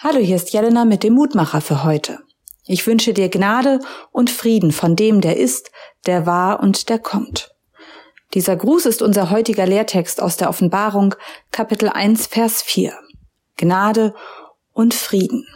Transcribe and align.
Hallo, 0.00 0.20
hier 0.20 0.36
ist 0.36 0.52
Jelena 0.52 0.84
mit 0.84 1.02
dem 1.02 1.14
Mutmacher 1.14 1.60
für 1.60 1.82
heute. 1.82 2.20
Ich 2.68 2.86
wünsche 2.86 3.12
dir 3.12 3.28
Gnade 3.30 3.80
und 4.12 4.30
Frieden 4.30 4.70
von 4.70 4.94
dem, 4.94 5.20
der 5.20 5.36
ist, 5.36 5.72
der 6.06 6.24
war 6.24 6.60
und 6.60 6.88
der 6.88 7.00
kommt. 7.00 7.56
Dieser 8.32 8.54
Gruß 8.54 8.86
ist 8.86 9.02
unser 9.02 9.30
heutiger 9.30 9.66
Lehrtext 9.66 10.22
aus 10.22 10.36
der 10.36 10.50
Offenbarung, 10.50 11.16
Kapitel 11.50 11.88
1, 11.88 12.28
Vers 12.28 12.62
4. 12.62 12.92
Gnade 13.56 14.14
und 14.72 14.94
Frieden. 14.94 15.48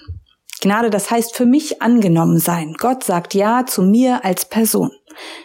Gnade, 0.60 0.90
das 0.90 1.12
heißt 1.12 1.36
für 1.36 1.46
mich 1.46 1.80
angenommen 1.80 2.40
sein. 2.40 2.74
Gott 2.76 3.04
sagt 3.04 3.34
Ja 3.34 3.64
zu 3.64 3.82
mir 3.82 4.24
als 4.24 4.46
Person. 4.46 4.90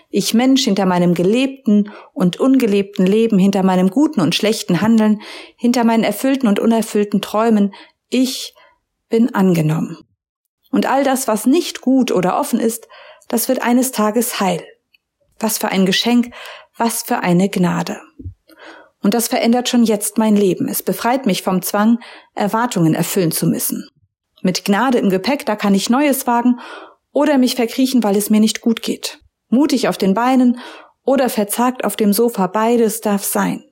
Ich 0.09 0.34
Mensch 0.34 0.64
hinter 0.64 0.88
meinem 0.88 1.14
gelebten 1.14 1.91
und 2.14 2.39
ungelebten 2.39 3.05
Leben, 3.05 3.38
hinter 3.38 3.61
meinem 3.61 3.91
guten 3.91 4.21
und 4.21 4.34
schlechten 4.34 4.82
Handeln, 4.82 5.21
hinter 5.55 5.84
meinen 5.84 6.04
erfüllten 6.04 6.48
und 6.48 6.59
unerfüllten 6.59 7.21
Träumen. 7.21 7.75
Ich 8.09 8.55
bin 9.10 9.34
angenommen. 9.34 9.98
Und 10.71 10.86
all 10.86 11.04
das, 11.04 11.28
was 11.28 11.46
nicht 11.46 11.82
gut 11.82 12.11
oder 12.11 12.39
offen 12.39 12.60
ist, 12.60 12.88
das 13.28 13.47
wird 13.47 13.61
eines 13.61 13.92
Tages 13.92 14.39
heil. 14.39 14.64
Was 15.39 15.57
für 15.57 15.70
ein 15.70 15.86
Geschenk, 15.86 16.33
was 16.78 17.04
für 17.04 17.20
eine 17.20 17.50
Gnade. 17.50 18.02
Und 19.02 19.14
das 19.14 19.28
verändert 19.28 19.70
schon 19.70 19.83
jetzt 19.83 20.18
mein 20.18 20.36
Leben. 20.36 20.68
Es 20.68 20.83
befreit 20.83 21.25
mich 21.25 21.43
vom 21.43 21.61
Zwang, 21.61 22.00
Erwartungen 22.33 22.93
erfüllen 22.93 23.32
zu 23.32 23.47
müssen. 23.47 23.88
Mit 24.42 24.66
Gnade 24.66 24.97
im 24.97 25.10
Gepäck, 25.10 25.46
da 25.46 25.55
kann 25.55 25.75
ich 25.75 25.89
Neues 25.89 26.28
wagen 26.28 26.60
oder 27.11 27.38
mich 27.38 27.55
verkriechen, 27.55 28.04
weil 28.04 28.16
es 28.16 28.30
mir 28.30 28.39
nicht 28.39 28.61
gut 28.61 28.82
geht. 28.82 29.19
Mutig 29.50 29.88
auf 29.88 29.97
den 29.97 30.14
Beinen 30.14 30.60
oder 31.04 31.30
verzagt 31.30 31.86
auf 31.86 31.96
dem 31.96 32.11
Sofa, 32.14 32.47
beides 32.47 33.02
darf 33.02 33.23
sein. 33.23 33.64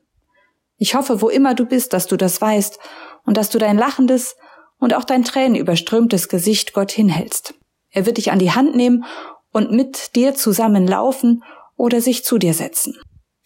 Ich 0.77 0.95
hoffe, 0.95 1.21
wo 1.21 1.29
immer 1.29 1.53
du 1.53 1.65
bist, 1.65 1.93
dass 1.93 2.07
du 2.07 2.17
das 2.17 2.41
weißt 2.41 2.79
und 3.25 3.37
dass 3.37 3.49
du 3.49 3.57
dein 3.57 3.77
lachendes, 3.77 4.35
und 4.79 4.93
auch 4.93 5.03
dein 5.03 5.23
tränenüberströmtes 5.23 6.29
Gesicht 6.29 6.73
Gott 6.73 6.91
hinhältst. 6.91 7.55
Er 7.91 8.05
wird 8.05 8.17
dich 8.17 8.31
an 8.31 8.39
die 8.39 8.51
Hand 8.51 8.75
nehmen 8.75 9.05
und 9.51 9.71
mit 9.71 10.15
dir 10.15 10.35
zusammen 10.35 10.85
laufen 10.87 11.43
oder 11.77 12.01
sich 12.01 12.23
zu 12.23 12.37
dir 12.37 12.53
setzen. 12.53 12.97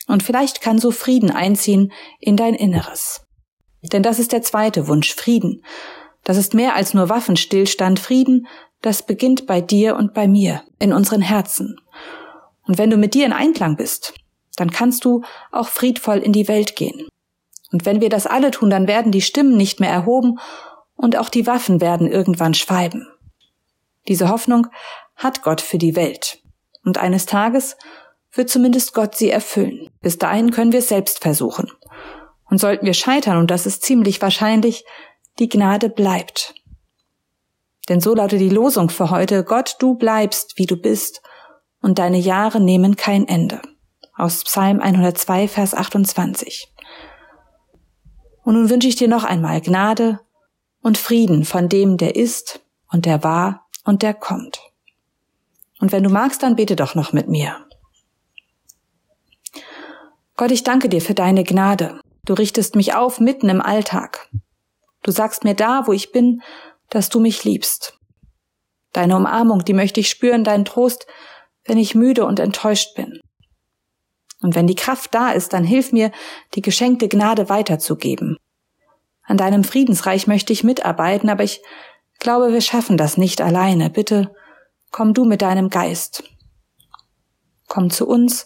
Und 0.08 0.24
vielleicht 0.24 0.62
kann 0.62 0.80
so 0.80 0.92
Frieden 0.92 1.30
einziehen 1.30 1.92
in 2.20 2.36
dein 2.36 2.56
Inneres. 2.56 3.22
Denn 3.82 4.04
das 4.04 4.20
ist 4.20 4.32
der 4.32 4.42
zweite 4.42 4.88
Wunsch, 4.88 5.14
Frieden. 5.14 5.64
Das 6.24 6.36
ist 6.36 6.54
mehr 6.54 6.76
als 6.76 6.94
nur 6.94 7.10
Waffenstillstand. 7.10 8.00
Frieden, 8.00 8.48
das 8.82 9.04
beginnt 9.04 9.46
bei 9.46 9.62
dir 9.62 9.96
und 9.96 10.14
bei 10.14 10.28
mir, 10.28 10.64
in 10.80 10.94
unseren 10.94 11.22
Herzen. 11.22 11.80
Und 12.66 12.78
wenn 12.78 12.90
du 12.90 12.98
mit 12.98 13.14
dir 13.14 13.26
in 13.26 13.34
Einklang 13.34 13.76
bist, 13.76 14.14
dann 14.56 14.72
kannst 14.72 15.06
du 15.06 15.24
auch 15.52 15.68
friedvoll 15.68 16.18
in 16.18 16.34
die 16.34 16.48
Welt 16.48 16.76
gehen. 16.76 17.08
Und 17.72 17.86
wenn 17.86 18.02
wir 18.02 18.10
das 18.10 18.26
alle 18.26 18.52
tun, 18.52 18.70
dann 18.70 18.88
werden 18.88 19.12
die 19.12 19.22
Stimmen 19.22 19.56
nicht 19.56 19.80
mehr 19.80 19.92
erhoben 19.92 20.40
und 21.00 21.16
auch 21.16 21.30
die 21.30 21.48
Waffen 21.48 21.80
werden 21.80 22.12
irgendwann 22.12 22.54
schweiben. 22.54 23.08
Diese 24.10 24.28
Hoffnung 24.28 24.68
hat 25.16 25.44
Gott 25.44 25.62
für 25.62 25.78
die 25.78 25.96
Welt. 25.96 26.44
Und 26.84 26.98
eines 26.98 27.26
Tages 27.26 27.78
wird 28.34 28.50
zumindest 28.50 28.94
Gott 28.94 29.16
sie 29.16 29.30
erfüllen. 29.30 29.90
Bis 30.02 30.18
dahin 30.18 30.52
können 30.52 30.74
wir 30.74 30.80
es 30.80 30.90
selbst 30.90 31.22
versuchen. 31.22 31.72
Und 32.50 32.58
sollten 32.58 32.86
wir 32.86 32.94
scheitern, 32.94 33.38
und 33.38 33.50
das 33.50 33.66
ist 33.66 33.84
ziemlich 33.84 34.22
wahrscheinlich, 34.22 34.84
die 35.40 35.48
Gnade 35.48 35.88
bleibt. 35.88 36.54
Denn 37.88 38.02
so 38.02 38.14
lautet 38.14 38.42
die 38.42 38.50
Losung 38.50 38.90
für 38.90 39.10
heute, 39.10 39.46
Gott, 39.46 39.78
du 39.80 39.96
bleibst, 39.96 40.58
wie 40.58 40.66
du 40.66 40.76
bist, 40.76 41.22
und 41.82 41.98
deine 41.98 42.18
Jahre 42.18 42.60
nehmen 42.60 42.98
kein 42.98 43.26
Ende. 43.26 43.62
Aus 44.18 44.44
Psalm 44.44 44.82
102, 44.82 45.48
Vers 45.48 45.74
28. 45.74 46.74
Und 48.44 48.56
nun 48.56 48.70
wünsche 48.70 48.90
ich 48.90 48.98
dir 48.98 49.08
noch 49.08 49.24
einmal 49.24 49.62
Gnade, 49.62 50.20
und 50.82 50.98
Frieden 50.98 51.46
von 51.46 51.70
dem, 51.70 51.98
der 51.98 52.16
ist 52.16 52.62
und 52.92 53.06
der 53.06 53.24
war 53.24 53.68
und 53.84 54.02
der 54.02 54.14
kommt. 54.14 54.60
Und 55.80 55.92
wenn 55.92 56.04
du 56.04 56.10
magst, 56.10 56.44
dann 56.44 56.56
bete 56.56 56.76
doch 56.76 56.96
noch 56.96 57.14
mit 57.14 57.28
mir. 57.28 57.66
Gott, 60.36 60.52
ich 60.52 60.64
danke 60.64 60.90
dir 60.90 61.02
für 61.02 61.14
deine 61.14 61.44
Gnade. 61.44 62.00
Du 62.26 62.34
richtest 62.34 62.76
mich 62.76 62.94
auf 62.94 63.20
mitten 63.20 63.50
im 63.50 63.62
Alltag. 63.62 64.30
Du 65.04 65.12
sagst 65.12 65.44
mir 65.44 65.56
da, 65.56 65.84
wo 65.86 65.94
ich 65.94 66.12
bin, 66.12 66.42
dass 66.90 67.10
du 67.10 67.20
mich 67.20 67.44
liebst. 67.44 67.98
Deine 68.94 69.16
Umarmung, 69.16 69.64
die 69.64 69.74
möchte 69.74 70.00
ich 70.00 70.10
spüren, 70.10 70.44
deinen 70.44 70.66
Trost, 70.66 71.08
wenn 71.66 71.78
ich 71.78 71.96
müde 71.96 72.26
und 72.26 72.40
enttäuscht 72.40 72.96
bin. 72.96 73.20
Und 74.42 74.56
wenn 74.56 74.68
die 74.68 74.76
Kraft 74.76 75.14
da 75.14 75.32
ist, 75.32 75.54
dann 75.54 75.64
hilf 75.64 75.92
mir, 75.92 76.12
die 76.56 76.62
geschenkte 76.62 77.08
Gnade 77.08 77.50
weiterzugeben 77.50 78.38
an 79.30 79.38
deinem 79.38 79.64
Friedensreich 79.64 80.26
möchte 80.26 80.52
ich 80.52 80.64
mitarbeiten, 80.64 81.30
aber 81.30 81.44
ich 81.44 81.62
glaube, 82.18 82.52
wir 82.52 82.62
schaffen 82.62 82.98
das 82.98 83.16
nicht 83.16 83.42
alleine. 83.42 83.92
Bitte 83.92 84.34
komm 84.90 85.14
du 85.14 85.24
mit 85.24 85.44
deinem 85.44 85.70
Geist. 85.70 86.24
Komm 87.68 87.92
zu 87.92 88.08
uns, 88.08 88.46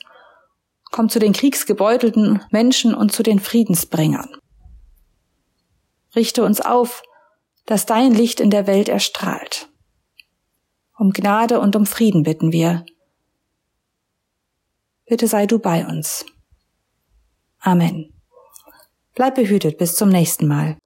komm 0.91 1.07
zu 1.07 1.19
den 1.19 1.31
kriegsgebeutelten 1.31 2.43
Menschen 2.51 2.93
und 2.93 3.13
zu 3.13 3.23
den 3.23 3.39
Friedensbringern. 3.39 4.29
Richte 6.17 6.43
uns 6.43 6.59
auf, 6.59 7.01
dass 7.65 7.85
dein 7.85 8.13
Licht 8.13 8.41
in 8.41 8.49
der 8.49 8.67
Welt 8.67 8.89
erstrahlt. 8.89 9.69
Um 10.97 11.11
Gnade 11.11 11.61
und 11.61 11.77
um 11.77 11.85
Frieden 11.85 12.23
bitten 12.23 12.51
wir. 12.51 12.85
Bitte 15.05 15.27
sei 15.27 15.45
du 15.45 15.59
bei 15.59 15.87
uns. 15.87 16.25
Amen. 17.59 18.13
Bleib 19.15 19.35
behütet 19.35 19.77
bis 19.77 19.95
zum 19.95 20.09
nächsten 20.09 20.47
Mal. 20.47 20.77